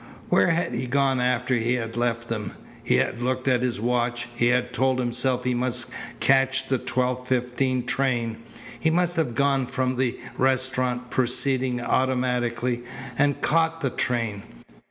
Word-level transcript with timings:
Where 0.29 0.47
had 0.47 0.73
he 0.73 0.87
gone 0.87 1.19
after 1.21 1.53
he 1.53 1.75
had 1.75 1.95
left 1.95 2.27
them? 2.27 2.53
He 2.83 2.95
had 2.95 3.21
looked 3.21 3.47
at 3.47 3.61
his 3.61 3.79
watch. 3.79 4.27
He 4.33 4.47
had 4.47 4.73
told 4.73 4.97
himself 4.97 5.43
he 5.43 5.53
must 5.53 5.91
catch 6.19 6.67
the 6.69 6.79
twelve 6.79 7.27
fifteen 7.27 7.85
train. 7.85 8.37
He 8.79 8.89
must 8.89 9.15
have 9.15 9.35
gone 9.35 9.67
from 9.67 9.97
the 9.97 10.19
restaurant, 10.39 11.11
proceeding 11.11 11.81
automatically, 11.81 12.81
and 13.15 13.41
caught 13.41 13.81
the 13.81 13.91
train. 13.91 14.41